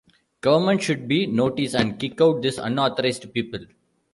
[0.41, 3.59] Government should be notice and kick out this unauthorized people.